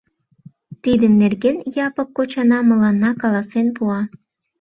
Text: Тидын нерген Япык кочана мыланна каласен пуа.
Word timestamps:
Тидын 0.83 1.13
нерген 1.21 1.57
Япык 1.87 2.09
кочана 2.15 2.59
мыланна 2.69 3.11
каласен 3.21 3.67
пуа. 3.75 4.01